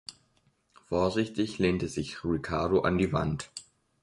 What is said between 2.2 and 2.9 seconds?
Ricardo